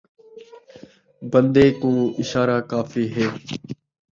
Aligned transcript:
بندے 1.31 1.65
کوں 1.79 1.99
اشارہ 2.21 2.59
کافی 2.71 3.05
ہے 3.15 3.27